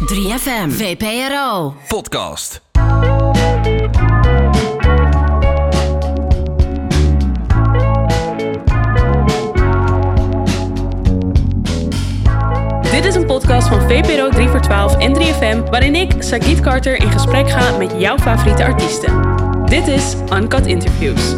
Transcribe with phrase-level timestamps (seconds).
[0.00, 1.74] 3FM, VPRO.
[1.88, 2.60] Podcast.
[12.90, 16.96] Dit is een podcast van VPRO 3 voor 12 en 3FM, waarin ik, Sagit Carter,
[16.96, 19.22] in gesprek ga met jouw favoriete artiesten.
[19.64, 21.34] Dit is Uncut Interviews.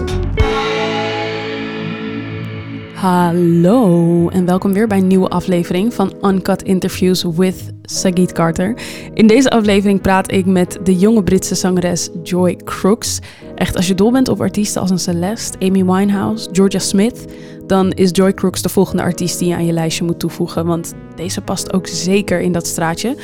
[3.03, 8.77] Hallo en welkom weer bij een nieuwe aflevering van Uncut Interviews with Sagit Carter.
[9.15, 13.19] In deze aflevering praat ik met de jonge Britse zangeres Joy Crooks.
[13.55, 17.25] Echt, als je dol bent op artiesten als een Celeste, Amy Winehouse, Georgia Smith,
[17.67, 20.95] dan is Joy Crooks de volgende artiest die je aan je lijstje moet toevoegen, want
[21.17, 23.17] deze past ook zeker in dat straatje.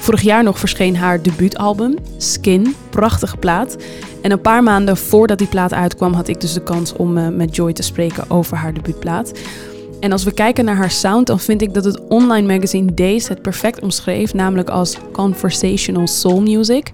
[0.00, 3.76] Vorig jaar nog verscheen haar debuutalbum, Skin, prachtige plaat.
[4.22, 7.28] En een paar maanden voordat die plaat uitkwam, had ik dus de kans om uh,
[7.28, 9.32] met Joy te spreken over haar debuutplaat.
[10.00, 13.28] En als we kijken naar haar sound, dan vind ik dat het online magazine Days
[13.28, 16.92] het perfect omschreef, namelijk als conversational soul music.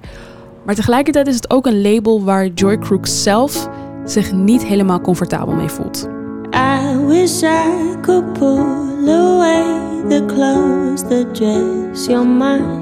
[0.65, 3.69] Maar tegelijkertijd is het ook een label waar Joy Crooks zelf
[4.05, 6.09] zich niet helemaal comfortabel mee voelt.
[6.55, 9.63] I wish I could pull away
[10.09, 12.82] the clothes that dress your mind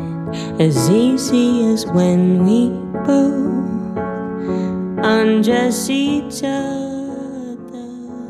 [0.60, 2.68] as easy as when we
[3.04, 3.60] both
[5.04, 6.70] undress each other.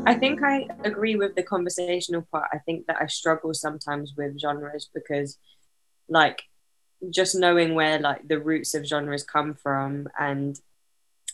[0.05, 2.49] I think I agree with the conversational part.
[2.51, 5.37] I think that I struggle sometimes with genres because,
[6.09, 6.43] like,
[7.09, 10.59] just knowing where like the roots of genres come from, and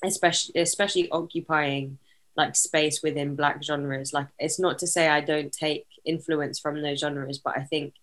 [0.04, 1.98] especially especially occupying
[2.36, 4.14] like space within black genres.
[4.14, 7.94] Like, it's not to say I don't take influence from those genres, but I think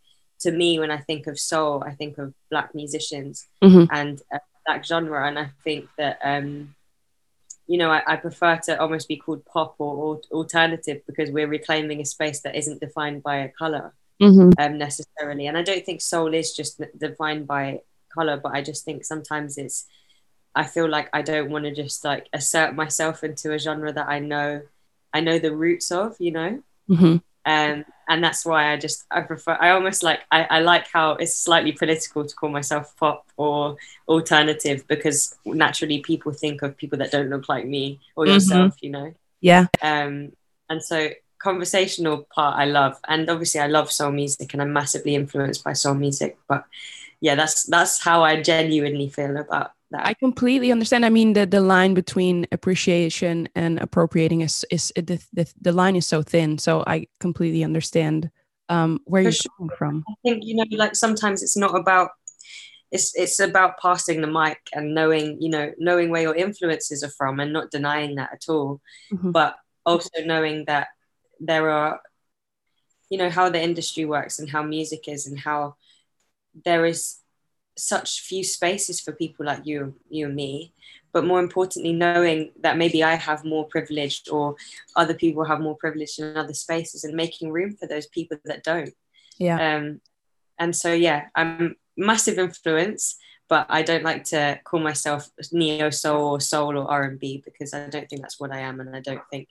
[0.44, 3.88] to me, when I think of soul, I think of black musicians Mhm.
[3.90, 6.74] and uh, black genre, and I think that um,
[7.66, 11.48] you know I, I prefer to almost be called pop or, or alternative because we're
[11.58, 13.86] reclaiming a space that isn't defined by a color
[14.22, 14.52] Mhm.
[14.62, 17.80] um, necessarily, and I don't think soul is just defined by
[18.16, 19.86] color, but I just think sometimes it's
[20.54, 24.08] I feel like I don't want to just like assert myself into a genre that
[24.08, 24.62] I know
[25.16, 26.50] I know the roots of, you know
[26.88, 27.22] Mhm.
[27.46, 31.12] Um, and that's why I just I prefer I almost like I, I like how
[31.12, 33.77] it's slightly political to call myself pop or
[34.08, 38.34] alternative because naturally people think of people that don't look like me or Mhm.
[38.34, 39.14] yourself, you know.
[39.40, 39.66] Yeah.
[39.83, 40.33] Um,
[40.68, 45.14] and so conversational part I love, and obviously I love soul music and I'm massively
[45.14, 46.36] influenced by soul music.
[46.48, 46.64] But
[47.20, 50.06] yeah, that's that's how I genuinely feel about that.
[50.06, 51.05] I completely understand.
[51.05, 55.96] I mean, the, the line between appreciation and appropriating is is the, the, the line
[55.96, 56.58] is so thin.
[56.58, 58.30] So I completely understand
[58.68, 59.52] um, where For you're sure.
[59.58, 60.04] coming from.
[60.08, 62.10] I think you know, like sometimes it's not about
[62.90, 67.10] it's it's about passing the mic and knowing you know knowing where your influences are
[67.10, 68.80] from and not denying that at all,
[69.12, 69.33] Mhm.
[69.33, 69.56] but
[69.86, 70.88] also knowing that
[71.40, 72.00] there are
[73.10, 75.77] you know how the industry works and how music is and how
[76.64, 77.16] there is
[77.77, 80.73] such few spaces for people like you you and me
[81.12, 84.55] but more importantly knowing that maybe i have more privilege or
[84.95, 88.63] other people have more privilege in other spaces and making room for those people that
[88.63, 88.95] don't
[89.39, 89.77] Yeah.
[89.77, 90.01] um
[90.58, 93.17] and so yeah i'm massive influence
[93.48, 97.89] but i don't like to call myself neo soul or soul or r&b because i
[97.89, 99.48] don't think that's what i am and i don't think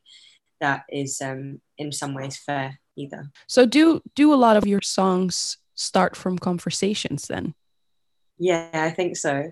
[0.62, 4.81] that is um in some ways fair either So do do a lot of your
[4.81, 7.56] songs start from conversations then?
[8.43, 9.51] Yeah, I think so.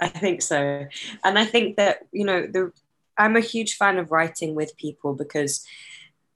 [0.00, 0.86] I think so.
[1.24, 2.72] And I think that, you know, the
[3.18, 5.62] I'm a huge fan of writing with people because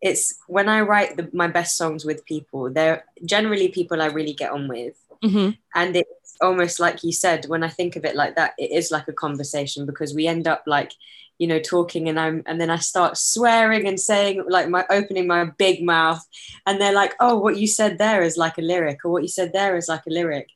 [0.02, 4.34] it's when I write the, my best songs with people, they're generally people I really
[4.34, 4.94] get on with.
[5.24, 5.56] Mhm.
[5.74, 8.90] And it's almost like you said, when I think of it like that, it is
[8.90, 10.92] like a conversation because we end up like,
[11.38, 15.26] you know, talking and I'm and then I start swearing and saying like my opening
[15.26, 16.22] my big mouth
[16.66, 19.28] and they're like, oh, what you said there is like a lyric, or what you
[19.28, 20.48] said there is like a lyric.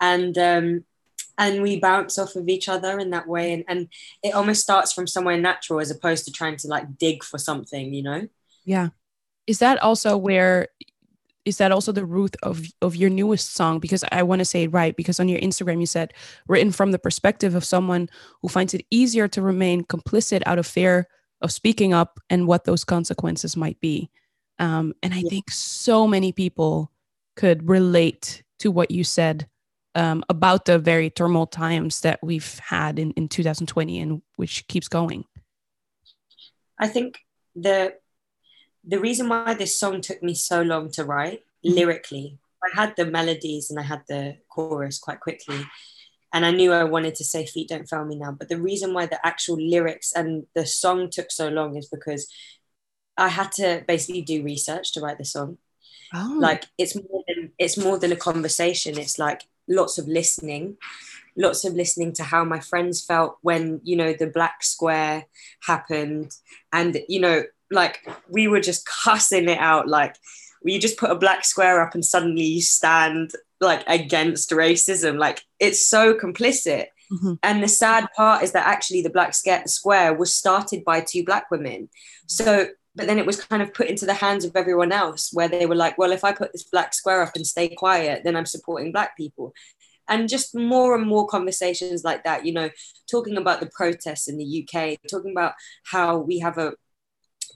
[0.00, 0.84] And um
[1.38, 3.88] and we bounce off of each other in that way and, and
[4.22, 7.94] it almost starts from somewhere natural as opposed to trying to like dig for something,
[7.94, 8.28] you know?
[8.64, 8.88] Yeah.
[9.46, 10.68] Is that also where
[11.44, 14.64] is that also the root of of your newest song because I want to say
[14.64, 16.12] it right because on your Instagram you said
[16.46, 18.10] written from the perspective of someone
[18.42, 21.08] who finds it easier to remain complicit out of fear
[21.40, 24.10] of speaking up and what those consequences might be.
[24.58, 25.30] Um, and I Yeah.
[25.30, 26.90] think so many people
[27.36, 29.48] could relate to what you said
[29.98, 34.86] um, about the very turmoil times that we've had in, in 2020 and which keeps
[34.86, 35.24] going.
[36.78, 37.18] I think
[37.56, 37.94] the
[38.84, 43.06] the reason why this song took me so long to write lyrically, I had the
[43.06, 45.66] melodies and I had the chorus quite quickly.
[46.32, 48.32] And I knew I wanted to say feet don't fail me now.
[48.32, 52.30] But the reason why the actual lyrics and the song took so long is because
[53.16, 55.58] I had to basically do research to write the song.
[56.14, 58.96] Oh, Like it's more than it's more than a conversation.
[58.96, 60.76] It's like lots of listening
[61.38, 65.24] lots of listening to how my friends felt when you know the black square
[65.62, 66.32] happened.
[66.72, 70.16] And you know like we were just cussing it out like
[70.64, 75.18] you just put a black square up and suddenly you stand like against racism.
[75.18, 76.86] Like it's so complicit.
[77.10, 77.34] Mm-hmm.
[77.42, 81.50] and the sad part is that actually the black square was started by two black
[81.50, 81.88] women.
[82.26, 82.66] So
[82.98, 85.64] but then it was kind of put into the hands of everyone else where they
[85.64, 88.46] were like well if i put this black square up and stay quiet then i'm
[88.46, 89.54] supporting black people.
[90.10, 92.70] And just more and more conversations like that you know
[93.10, 95.52] talking about the protests in the uk talking about
[95.84, 96.72] how we have a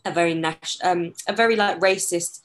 [0.04, 2.40] a very national um, a very like racist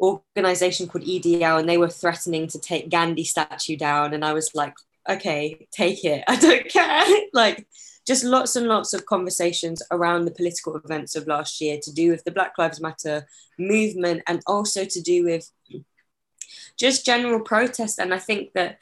[0.00, 4.14] organization called EDL and they were threatening to take Gandhi statue down.
[4.14, 4.74] And I was like
[5.08, 6.24] okay take it.
[6.28, 7.04] I don't care.
[7.32, 7.66] Like
[8.10, 12.10] just lots and lots of conversations around the political events of last year to do
[12.10, 13.24] with the Black Lives Matter
[13.56, 15.48] movement and also to do with
[16.76, 18.00] just general protest.
[18.00, 18.78] And I think that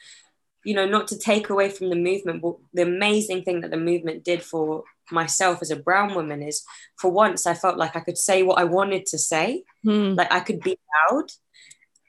[0.63, 3.77] you know not to take away from the movement but the amazing thing that the
[3.77, 6.65] movement did for myself as a brown woman is
[6.97, 9.63] for once I felt like I could say what I wanted to say.
[9.83, 10.13] Hmm.
[10.15, 11.29] like I could be loud.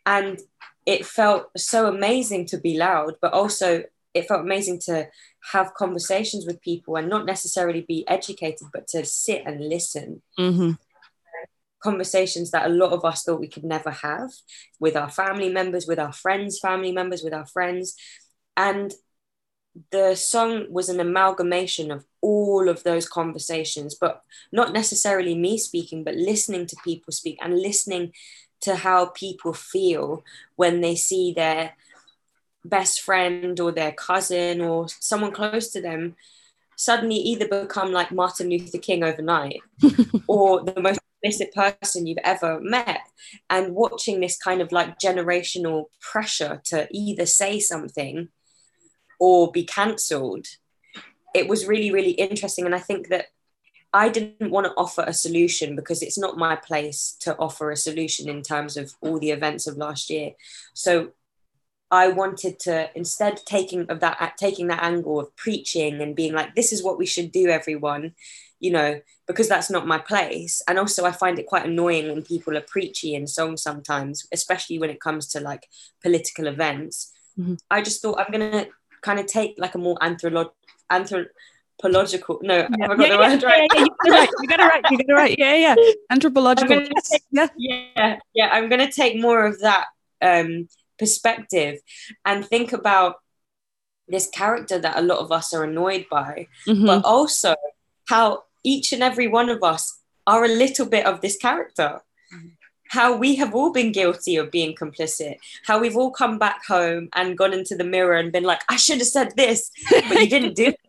[0.06, 0.38] And
[0.86, 3.82] it felt so amazing to be loud but also
[4.14, 5.08] it felt amazing to
[5.52, 10.78] have conversations with people and not necessarily be educated but to sit and listen Mhm.
[11.82, 14.30] conversations that a lot of us thought we could never have
[14.78, 17.96] with our family members with our friends family members with our friends
[18.56, 18.92] and
[19.92, 24.22] the song was an amalgamation of all of those conversations but
[24.52, 28.12] not necessarily me speaking but listening to people speak and listening
[28.60, 30.22] to how people feel
[30.56, 31.74] when they see their
[32.64, 36.16] best friend or their cousin or someone close to them
[36.76, 39.60] suddenly either become like Martin Luther King overnight
[40.28, 43.00] or the most explicit person you've ever met.
[43.48, 48.28] And watching this kind of like generational pressure to either say something
[49.18, 50.46] or be cancelled
[51.34, 52.66] it was really really interesting.
[52.66, 53.26] And i think that
[53.92, 57.76] i didn't want to offer a solution because it's not my place to offer a
[57.76, 60.32] solution in terms of all the events of last year.
[60.74, 61.12] So
[61.90, 66.54] i wanted to instead taking of that taking that angle of preaching and being like
[66.54, 68.12] this is what we should do everyone
[68.60, 72.22] you know because that's not my place and also i find it quite annoying when
[72.22, 75.66] people are preachy in songs sometimes especially when it comes to like
[76.02, 77.58] political events Mhm.
[77.70, 78.66] i just thought i'm gonna
[79.02, 79.96] kind of take like a more
[81.80, 84.30] anthropological no i got the word right yeah, yeah, you got it right.
[84.40, 84.84] You got it right.
[84.90, 85.38] You got it right.
[85.38, 85.74] Yeah, yeah.
[86.10, 86.76] Anthropological.
[86.76, 86.88] Gonna
[87.30, 87.48] Yeah.
[87.96, 89.86] yeah yeah i'm going to take more of that
[90.22, 90.68] um
[91.00, 91.74] perspective
[92.28, 93.12] and think about
[94.14, 96.86] this character that a lot of us are annoyed by Mhm.
[96.90, 97.54] but also
[98.12, 98.24] how
[98.72, 99.82] each and every one of us
[100.26, 101.90] are a little bit of this character.
[102.98, 105.36] How we have all been guilty of being complicit
[105.68, 108.76] how we've all come back home and gone into the mirror and been like i
[108.84, 109.70] should have said this
[110.08, 110.80] but you didn't do it.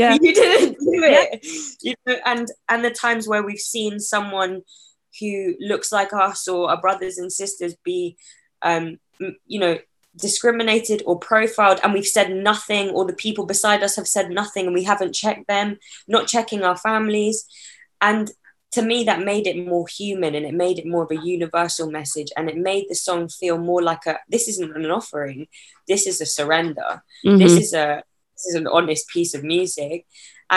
[0.00, 0.12] Yeah.
[0.22, 1.44] you didn't do it.
[1.86, 4.52] You know, and and the times where we've seen someone
[5.18, 5.32] who
[5.70, 8.16] looks like us or our brothers and sisters be
[8.70, 8.84] um
[9.46, 9.78] you know
[10.24, 14.66] discriminated or profiled and we've said nothing or the people beside us have said nothing
[14.66, 15.78] and we haven't checked them
[16.08, 17.44] not checking our families.
[18.00, 18.30] And
[18.72, 21.90] to me that made it more human and it made it more of a universal
[21.90, 25.46] message and it made the song feel more like a this isn't an offering.
[25.88, 27.02] This is a surrender.
[27.24, 27.60] This Mhm.
[27.60, 28.02] is a
[28.36, 30.06] this is an honest piece of music.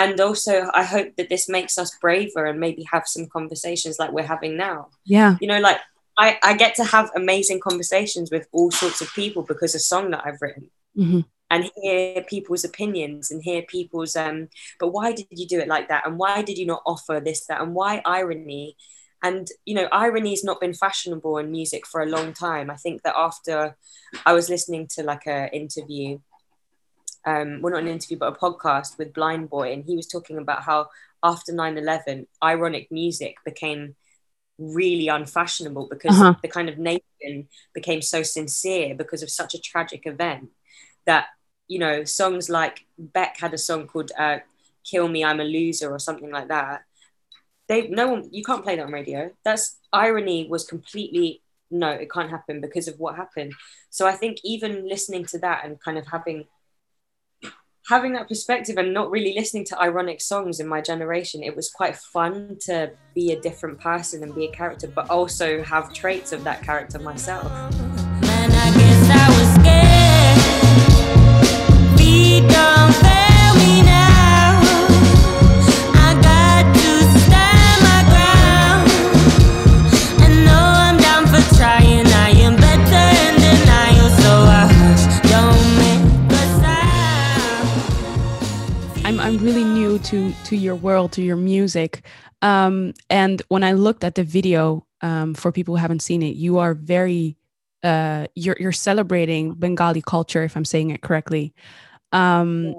[0.02, 4.12] And also i hope that this makes us braver and maybe have some conversations like
[4.12, 4.80] we're having now.
[5.06, 5.32] Yeah.
[5.42, 5.80] you know like
[6.18, 10.12] i i get to have amazing conversations with all sorts of people because of song
[10.12, 10.70] that i've written.
[10.98, 11.26] Mhm.
[11.50, 15.88] and hear people's opinions and hear people's um but why did you do it like
[15.90, 16.06] that?
[16.06, 18.76] And why did you not offer this that and why irony?
[19.22, 22.70] And you know irony's not been fashionable in music for a long time.
[22.70, 23.76] I think that after
[24.26, 26.20] i was listening to like a interview
[27.26, 30.64] um well not an interview but a podcast with Blindboy and he was talking about
[30.64, 30.80] how
[31.24, 33.96] after 9-11 ironic music became
[34.58, 36.36] really unfashionable because Uh-huh.
[36.42, 40.50] the kind of nation became so sincere because of such a tragic event
[41.06, 41.28] that
[41.68, 44.40] you know songs like beck had a song called uh,
[44.90, 46.84] kill me i'm a loser or something like that.
[47.68, 49.32] They no one you can't play that on radio.
[49.46, 51.42] That's irony was completely
[51.72, 53.54] no it can't happen because of what happened.
[53.90, 56.46] So i think even listening to that and kind of having
[57.88, 61.70] having that perspective and not really listening to ironic songs in my generation it was
[61.70, 66.32] quite fun to be a different person and be a character but also have traits
[66.32, 67.52] of that character myself.
[68.22, 68.72] Man, I
[72.56, 73.13] I
[90.14, 92.06] to to your world, to your music.
[92.44, 96.36] Um, and when I looked at the video, um, for people who haven't seen it,
[96.36, 97.36] you are very
[97.82, 101.56] uh, you're you're celebrating Bengali culture, if I'm saying it correctly.
[102.12, 102.76] Um,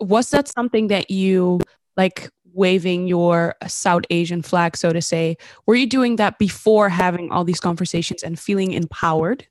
[0.00, 1.60] was that something that you
[1.98, 5.36] like waving your South Asian flag, so to say?
[5.66, 9.46] Were you doing that before having all these conversations and feeling empowered?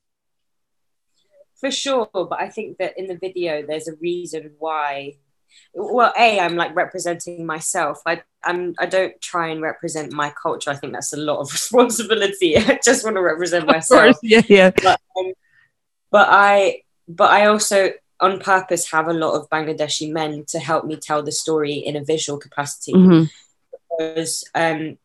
[1.54, 5.12] for sure but i think that in the video there's a reason why
[5.74, 10.70] well a i'm like representing myself i i'm i don't try and represent my culture
[10.70, 14.70] i think that's a lot of responsibility i just want to represent myself yeah, yeah.
[14.82, 15.32] but, um,
[16.10, 17.90] but i but i also
[18.20, 21.96] on purpose have a lot of bangladeshi men to help me tell the story in
[21.96, 23.30] a visual capacity Mhm.
[23.98, 24.98] because um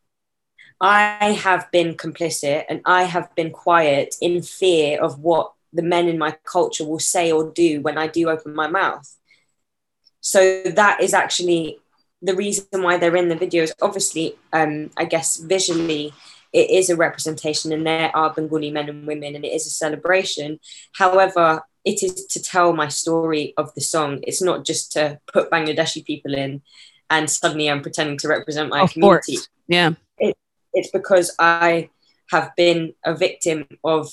[0.79, 6.07] I have been complicit and I have been quiet in fear of what the men
[6.07, 9.17] in my culture will say or do when I do open my mouth.
[10.27, 11.79] So that is actually
[12.21, 13.71] the reason why they're in the videos.
[13.81, 16.13] Obviously, um, I guess visually,
[16.51, 19.69] it is a representation, and there are Bengali men and women, and it is a
[19.69, 20.59] celebration.
[20.91, 24.19] However, it is to tell my story of the song.
[24.23, 26.61] It's not just to put Bangladeshi people in,
[27.09, 29.47] and suddenly I'm pretending to represent my Of community course.
[29.69, 29.93] Yeah.
[30.73, 31.89] it's because I
[32.31, 34.11] have been a victim of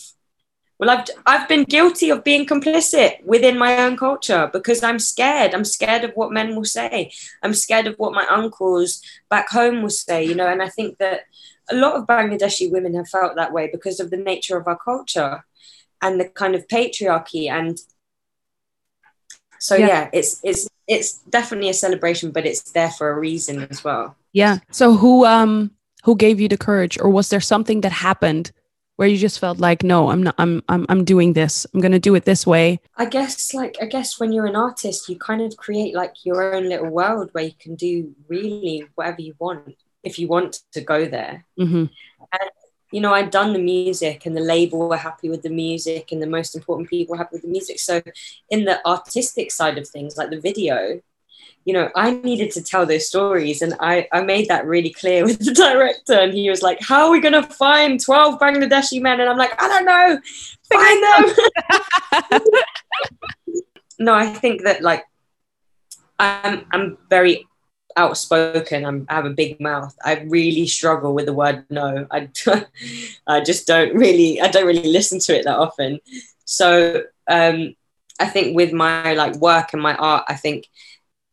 [0.78, 5.54] well I've I've been guilty of being complicit within my own culture because I'm scared
[5.54, 7.12] I'm scared of what men will say
[7.42, 10.98] I'm scared of what my uncles back home will say you know and I think
[10.98, 11.20] that
[11.70, 14.78] a lot of Bangladeshi women have felt that way because of the nature of our
[14.78, 15.44] culture
[16.02, 17.78] and the kind of patriarchy and
[19.58, 19.86] so Yeah.
[19.86, 24.16] yeah, it's it's it's definitely a celebration but it's there for a reason as well
[24.32, 24.58] Yeah.
[24.70, 25.70] So who um
[26.04, 28.52] who gave you the courage or was there something that happened
[28.96, 31.66] where you just felt like no, I'm not I'm I'm I'm doing this.
[31.72, 32.80] I'm going to do it this way.
[32.96, 36.54] I guess like I guess when you're an artist, you kind of create like your
[36.54, 40.80] own little world where you can do really whatever you want if you want to
[40.80, 41.44] go there.
[41.58, 41.90] Mhm.
[42.92, 46.22] You know, I'd done the music and the label were happy with the music and
[46.22, 47.80] the most important people were happy with the music.
[47.80, 48.00] So
[48.50, 51.00] in the artistic side of things, like the video,
[51.64, 55.24] you know, I needed to tell those stories and I, I made that really clear
[55.26, 59.20] with the director and he was like, How are we gonna find 12 Bangladeshi men?
[59.20, 60.20] And I'm like, I don't know,
[60.72, 61.02] find
[62.32, 62.42] them.
[63.98, 65.04] no, I think that like
[66.18, 67.46] I'm I'm very
[67.96, 68.84] outspoken.
[68.84, 69.94] I'm, I have a big mouth.
[70.04, 72.06] I really struggle with the word no.
[72.10, 72.28] I
[73.26, 76.00] I just don't really I don't really listen to it that often.
[76.44, 77.74] So um,
[78.20, 80.68] I think with my like work and my art, I think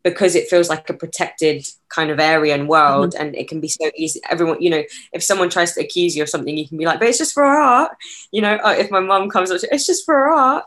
[0.04, 3.68] because it feels like a protected kind of area and world and it can be
[3.68, 4.20] so easy.
[4.30, 7.00] Everyone you know if someone tries to accuse you of something you can be like
[7.00, 7.92] but it's just for art
[8.32, 10.66] you know uh, if my mum comes up to it's just for art.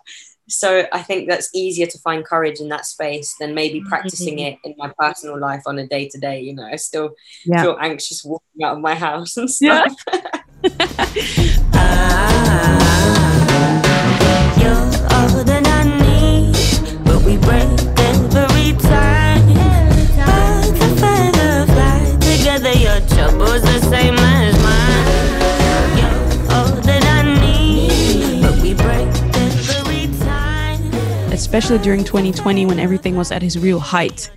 [0.49, 4.59] So i think that's easier to find courage in that space than maybe practicing it
[4.63, 6.67] in my personal life on a day to day you know.
[6.67, 7.15] I still
[7.47, 7.63] Yeah.
[7.63, 9.87] feel anxious walking out of my house and Yeah.
[9.89, 10.41] stuff
[31.55, 34.29] especially during 2020 when everything was at its real height.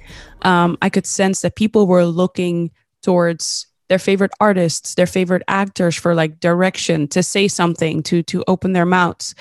[0.43, 2.69] Um, I could sense that people were looking
[3.01, 8.43] towards their favorite artists, their favorite actors for like direction to say something, to to
[8.47, 9.33] open their mouths.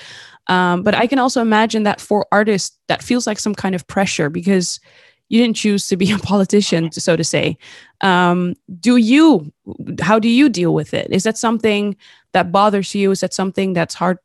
[0.46, 3.86] Um, but I can also imagine that for artists, that feels like some kind of
[3.86, 4.80] pressure because
[5.28, 7.58] you didn't choose to be a politician, so to say.
[8.00, 9.52] Um, do you?
[10.00, 11.08] How do you deal with it?
[11.10, 11.94] Is that something
[12.32, 13.10] that bothers you?
[13.10, 14.16] Is that something that's hard,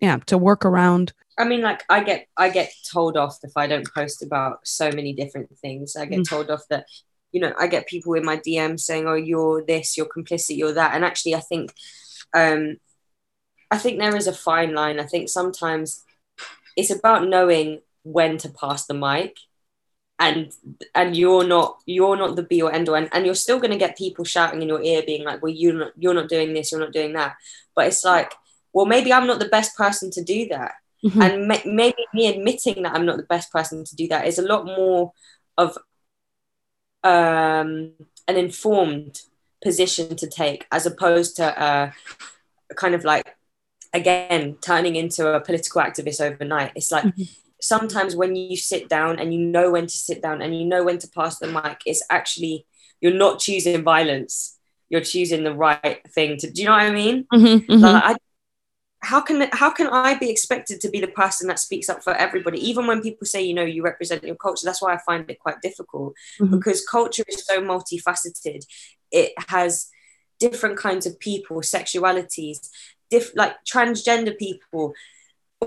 [0.00, 1.12] yeah, to work around?
[1.40, 4.90] I mean, like I get I get told off if I don't post about so
[4.92, 5.96] many different things.
[5.96, 6.28] I get Mm.
[6.28, 6.86] told off that,
[7.32, 10.72] you know, I get people in my DMs saying, "Oh, you're this, you're complicit, you're
[10.74, 11.72] that." And actually, I think,
[12.34, 12.76] um,
[13.70, 15.00] I think there is a fine line.
[15.00, 16.04] I think sometimes
[16.76, 19.36] it's about knowing when to pass the mic,
[20.18, 20.52] and
[20.94, 23.72] and you're not you're not the be or end all, and, and you're still going
[23.72, 26.52] to get people shouting in your ear, being like, "Well, you're not you're not doing
[26.54, 27.36] this, you're not doing that."
[27.74, 28.32] But it's like,
[28.74, 31.22] well, maybe I'm not the best person to do that Mhm.
[31.22, 34.38] and ma- maybe me admitting that I'm not the best person to do that is
[34.38, 35.12] a lot more
[35.56, 35.78] of
[37.02, 37.92] um,
[38.28, 39.20] an informed
[39.62, 41.90] position to take as opposed to uh,
[42.76, 43.36] kind of like
[43.92, 46.72] again turning into a political activist overnight.
[46.74, 47.28] It's like Mhm.
[47.60, 50.84] sometimes when you sit down and you know when to sit down and you know
[50.84, 52.66] when to pass the mic, it's actually
[53.00, 54.58] you're not choosing violence.
[54.90, 56.50] You're choosing the right thing to.
[56.50, 57.26] Do you know what I mean?
[57.32, 57.80] Mhm, mhm.
[57.80, 58.16] Like, I,
[59.02, 62.14] how can how can I be expected to be the person that speaks up for
[62.14, 62.58] everybody?
[62.68, 65.38] Even when people say, you know, you represent your culture, that's why I find it
[65.40, 66.50] quite difficult Mhm.
[66.50, 68.64] because culture is so multifaceted.
[69.10, 69.88] It has
[70.38, 72.68] different kinds of people, sexualities,
[73.10, 74.94] diff- like transgender people,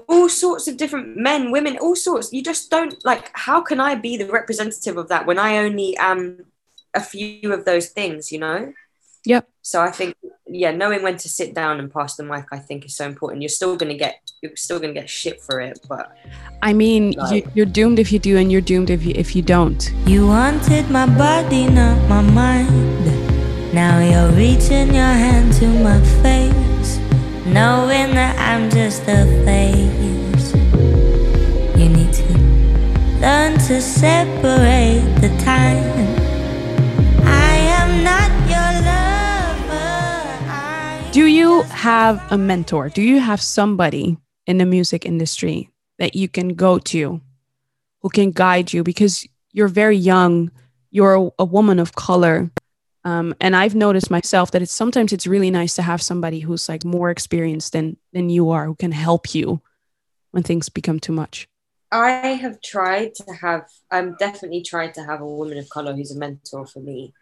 [0.08, 2.32] all sorts of different men, women, all sorts.
[2.34, 3.30] You just don't like.
[3.34, 6.46] How can I be the representative of that when I only am
[6.94, 8.32] a few of those things?
[8.32, 8.74] You know.
[9.25, 9.48] Yep.
[9.62, 10.15] So I think,
[10.48, 13.42] yeah, knowing when to sit down and pass the mic, I think is so important.
[13.42, 16.12] You're still gonna get, you're still gonna get shit for it, but
[16.62, 19.36] I mean, you, Like- you're doomed if you do, and you're doomed if you if
[19.36, 19.92] you don't.
[20.06, 23.06] You wanted my body, not my mind.
[23.74, 27.00] Now you're reaching your hand to my face,
[27.46, 30.53] knowing that I'm just a face.
[31.80, 32.24] You need to
[33.24, 35.93] learn to separate the time.
[41.13, 42.89] Do you have a mentor?
[42.89, 44.17] Do you have somebody
[44.48, 47.22] in the music industry that you can go to
[48.01, 48.82] who can guide you?
[48.82, 50.50] Because you're very young,
[50.89, 52.50] you're a, woman of color.
[53.03, 56.67] Um, and I've noticed myself that it's sometimes it's really nice to have somebody who's
[56.67, 59.62] like more experienced than than you are, who can help you
[60.32, 61.48] when things become too much.
[61.91, 66.15] I have tried to have, I'm definitely tried to have a woman of color who's
[66.15, 67.13] a mentor for me.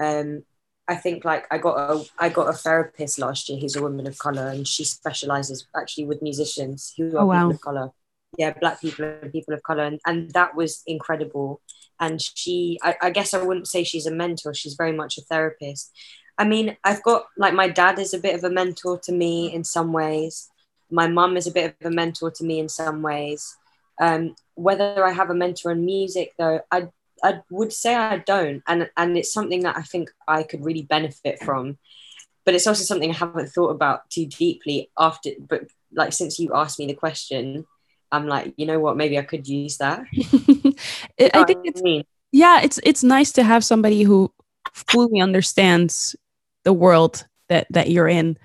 [0.00, 0.44] Um,
[0.86, 4.06] I think like I got a, I got a therapist last year who's a woman
[4.06, 7.38] of color, and she specializes actually with musicians who are Oh, wow.
[7.48, 7.90] people of color.
[8.36, 11.60] Yeah, black people and people of color, and, and that was incredible.
[12.00, 14.52] And she, I, I guess I wouldn't say she's a mentor.
[14.52, 15.90] She's very much a therapist.
[16.36, 19.54] I mean, I've got like my dad is a bit of a mentor to me
[19.54, 20.50] in some ways.
[20.90, 23.56] My mum is a bit of a mentor to me in some ways.
[24.00, 26.88] Um, whether I have a mentor in music, though, I
[27.22, 30.82] I would say I don't, and and it's something that I think I could really
[30.82, 31.78] benefit from.
[32.44, 35.30] But it's also something I haven't thought about too deeply after.
[35.38, 37.66] But like since you asked me the question,
[38.12, 38.96] I'm like, you know what?
[38.96, 40.00] Maybe I could use that.
[41.18, 42.04] I I think it's I mean?
[42.34, 44.30] yeah it's it's nice to have somebody who
[44.72, 46.16] fully understands
[46.64, 48.36] the world that that you're in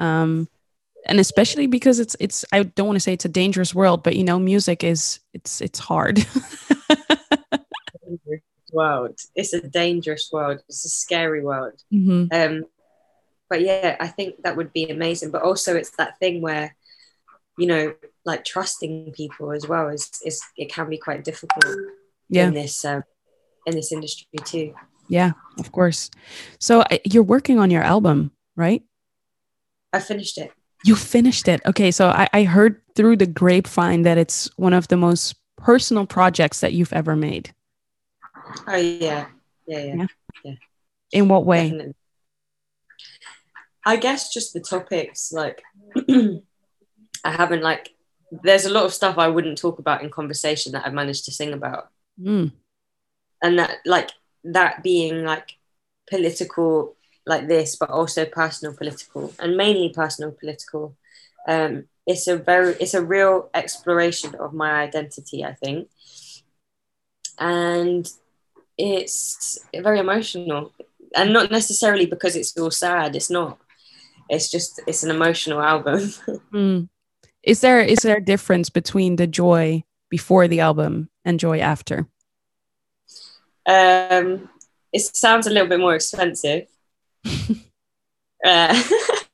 [0.00, 0.48] um
[1.06, 4.16] and especially because it's it's i don't want to say it's a dangerous world but
[4.16, 6.26] you know music is it's it's hard
[8.06, 8.42] dangerous
[8.72, 9.18] world.
[9.34, 10.60] It's a dangerous world.
[10.68, 11.82] It's a scary world.
[11.92, 12.32] Mhm.
[12.32, 12.64] Um,
[13.48, 15.30] but yeah, I think that would be amazing.
[15.30, 16.74] But also, it's that thing where,
[17.58, 21.76] you know, like trusting people as well is is it can be quite difficult
[22.28, 23.04] yeah in this um,
[23.66, 24.74] in this industry too.
[25.08, 26.10] yeah of course
[26.58, 28.82] so I- you're working on your album right
[29.92, 30.50] I finished it.
[30.84, 34.88] you finished it okay so I, I heard through the grapevine that it's one of
[34.88, 37.54] the most personal projects that you've ever made
[38.66, 39.26] Oh yeah,
[39.66, 40.06] yeah, yeah.
[40.44, 40.54] yeah.
[41.12, 41.94] in what way Definitely.
[43.84, 45.62] I guess just the topics, like
[46.08, 46.40] I
[47.24, 47.90] haven't like.
[48.42, 51.30] There's a lot of stuff I wouldn't talk about in conversation that I've managed to
[51.30, 51.90] sing about.
[52.20, 52.50] Mm,
[53.42, 54.10] and that like
[54.44, 55.56] that being like
[56.08, 60.96] political like this but also personal political and mainly personal political
[61.48, 65.88] um it's a very it's a real exploration of my identity i think
[67.38, 68.08] and
[68.78, 70.72] it's very emotional
[71.14, 73.58] and not necessarily because it's all sad it's not
[74.28, 75.98] it's just it's an emotional album
[76.52, 76.88] mm.
[77.42, 82.06] is there is there a difference between the joy before the album and joy after
[83.66, 84.48] Um,
[84.92, 86.68] it sounds a little bit more expensive.
[88.44, 88.82] uh,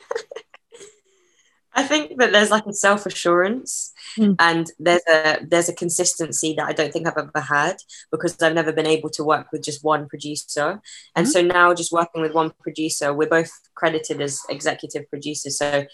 [1.83, 4.33] I think that there's like a self assurance Hmm.
[4.39, 7.77] and there's a there's a consistency that I don't think I've ever had
[8.11, 10.83] because I've never been able to work with just one producer.
[11.17, 15.57] And so now just working with one producer, we're both credited as executive producers.
[15.59, 15.87] So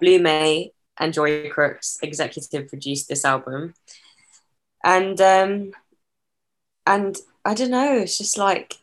[0.00, 3.74] Blue May and Joy Crookes executive produced this album.
[4.84, 5.72] And um
[6.86, 8.76] and I don't know, it's just like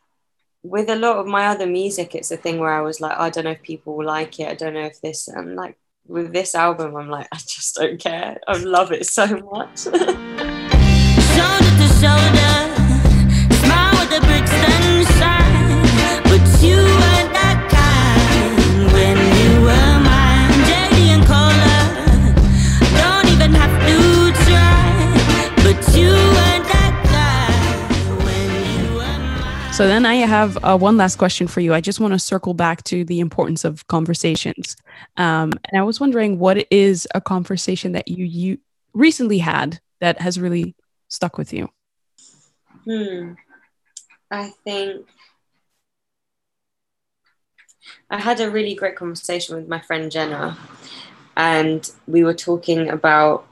[0.63, 3.29] with a lot of my other music, it's a thing where I was like, I
[3.29, 4.49] don't know if people will like it.
[4.49, 5.77] I don't know if this, I'm like,
[6.11, 8.37] with this album, I'm like, I just don't care.
[8.47, 9.83] I love it so much.
[9.83, 10.03] Shoulder
[11.79, 12.40] to shoulder,
[29.81, 31.73] So then I have uh, one last question for you.
[31.73, 34.75] I just want to circle back to the importance of conversations.
[35.17, 38.59] Um, and I was wondering, what is a conversation that you you
[38.93, 40.75] recently had that has really
[41.07, 41.67] stuck with you?
[42.85, 43.31] hmm.
[44.29, 45.07] I think
[48.11, 50.59] I had a really great conversation with my friend Jenna.
[51.35, 53.47] and we were talking about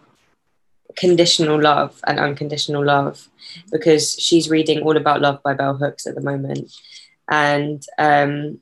[0.96, 3.28] conditional love and unconditional love
[3.72, 6.72] because she's reading All About Love by Bell Hooks at the moment.
[7.30, 8.60] And um,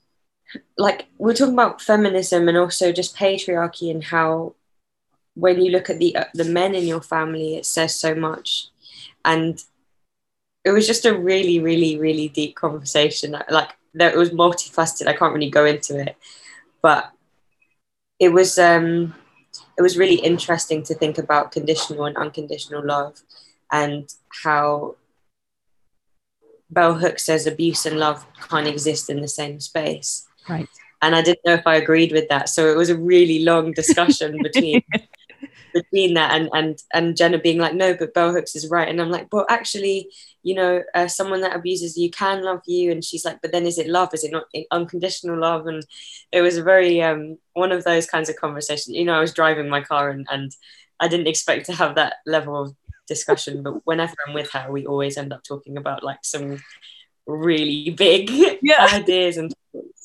[0.77, 4.55] like we're talking about feminism and also just patriarchy and how
[5.35, 8.67] when you look at the uh, the men in your family, it says so much.
[9.23, 9.61] And
[10.65, 13.37] it was just a really, really, really deep conversation.
[13.49, 15.07] Like that it was multifaceted.
[15.07, 16.17] I can't really go into it,
[16.81, 17.11] but
[18.19, 19.13] it was um
[19.77, 23.21] it was really interesting to think about conditional and unconditional love
[23.71, 24.13] and
[24.43, 24.95] how
[26.69, 30.27] Bell Hooks says abuse and love can't exist in the same space.
[30.49, 30.67] Right.
[31.01, 32.49] And I didn't know if I agreed with that.
[32.49, 34.81] So it was a really long discussion between
[35.77, 38.87] between that and and and Jenna being like, no, but Bell Hooks is right.
[38.87, 40.09] And I'm like, well, actually,
[40.43, 42.91] you know, uh, someone that abuses you can love you.
[42.91, 44.13] And she's like, but then is it love?
[44.13, 45.67] Is it not unconditional love?
[45.67, 45.85] And
[46.31, 48.95] it was a very um, one of those kinds of conversations.
[48.95, 50.51] You know, I was driving my car and and
[50.99, 52.75] I didn't expect to have that level of
[53.07, 56.59] discussion, but whenever I'm with her, we always end up talking about like some
[57.27, 58.29] really big
[58.61, 58.87] Yeah.
[58.93, 59.53] ideas and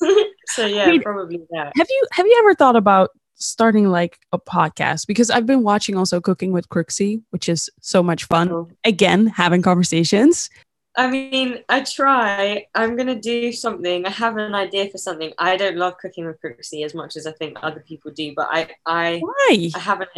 [0.47, 1.71] so yeah, mean, probably that.
[1.75, 5.07] Have you have you ever thought about starting like a podcast?
[5.07, 8.51] Because I've been watching also Cooking with Crooksy, which is so much fun.
[8.51, 8.69] Oh.
[8.83, 10.49] Again, having conversations.
[10.95, 12.67] I mean, I try.
[12.75, 14.05] I'm gonna do something.
[14.05, 15.33] I have an idea for something.
[15.39, 18.47] I don't love cooking with Crooksy as much as I think other people do, but
[18.51, 19.71] I I Why?
[19.73, 20.09] I haven't.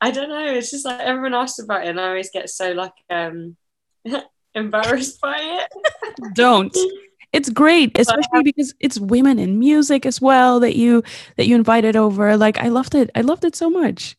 [0.00, 0.46] I don't know.
[0.46, 3.56] It's just like everyone asks about it, and I always get so like um
[4.54, 6.34] embarrassed by it.
[6.34, 6.76] Don't.
[7.32, 11.02] It's great, especially because it's women in music as well that you
[11.36, 12.36] that you invited over.
[12.36, 13.10] Like I loved it.
[13.14, 14.16] I loved it so much.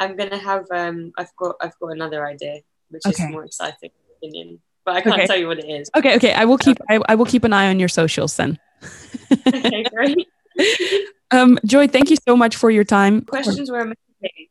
[0.00, 0.64] I'm gonna have.
[0.72, 1.54] Um, I've got.
[1.60, 3.12] I've got another idea, which Okay.
[3.24, 5.26] is more exciting opinion, but I can't Okay.
[5.26, 5.88] tell you what it is.
[5.96, 6.32] Okay, okay.
[6.32, 8.58] I will keep I, I will keep an eye on your socials then.
[9.46, 10.28] okay, great.
[11.30, 13.22] Um, Joy, thank you so much for your time.
[13.22, 13.96] Questions were amazing.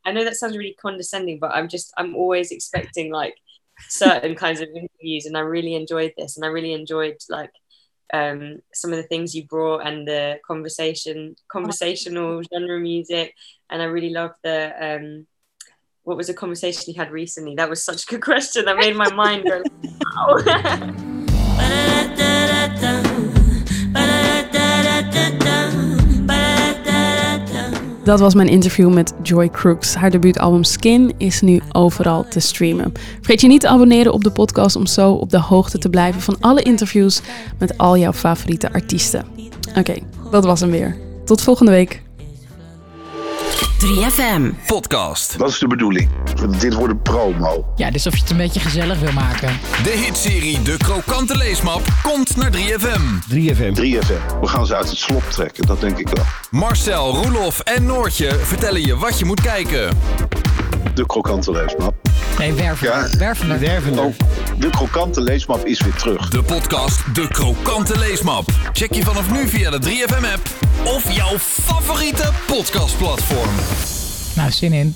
[0.06, 1.94] I know that sounds really condescending, but I'm just.
[1.98, 3.36] I'm always expecting like
[3.90, 7.52] certain kinds of interviews, and I really enjoyed this, and I really enjoyed like
[8.14, 13.36] um, some of the things you brought and the conversation, conversational genre music,
[13.70, 14.74] and I really loved the.
[14.80, 15.28] Um,
[16.04, 17.56] what was a conversation you had recently?
[17.56, 18.66] That was such a good question.
[18.66, 19.64] That made my mind go.
[20.16, 20.38] Wow.
[28.04, 29.96] Dat was mijn interview met Joy Crooks.
[29.96, 32.92] Haar debuutalbum Skin is nu overal te streamen.
[33.16, 36.22] Vergeet je niet te abonneren op de podcast om zo op de hoogte te blijven
[36.22, 37.22] van alle interviews
[37.60, 39.26] met al jouw favoriete artiesten.
[39.78, 39.94] Oké,
[40.32, 40.98] dat was hem weer.
[41.26, 42.03] Tot volgende week.
[43.84, 44.66] 3FM.
[44.68, 45.38] Podcast.
[45.38, 46.10] Dat is de bedoeling.
[46.60, 47.66] Dit wordt een promo.
[47.76, 49.60] Ja, dus of je het een beetje gezellig wil maken.
[49.84, 53.32] De hitserie De Krokante Leesmap komt naar 3FM.
[53.34, 53.74] 3FM.
[53.82, 54.40] 3FM.
[54.42, 56.26] We gaan ze uit het slop trekken, dat denk ik wel.
[56.52, 59.90] Marcel, Roelof en Noortje vertellen je wat je moet kijken.
[60.94, 61.94] De krokante leesmap.
[62.38, 63.10] Nee, wervender.
[63.12, 63.18] Ja.
[63.18, 63.60] Wervender.
[63.60, 64.04] Wervender.
[64.06, 64.14] Oh,
[64.60, 66.30] de krokante leesmap is weer terug.
[66.30, 68.50] De podcast De Krokante Leesmap.
[68.74, 70.50] Check je vanaf nu via de 3FM app
[70.84, 73.56] of jouw favoriete podcastplatform.
[74.36, 74.96] Nou, zin in.